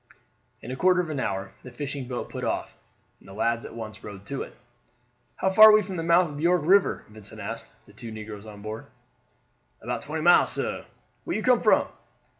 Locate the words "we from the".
5.73-6.01